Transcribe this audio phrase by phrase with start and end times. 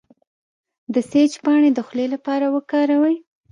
[0.93, 3.15] د سیج پاڼې د خولې لپاره وکاروئ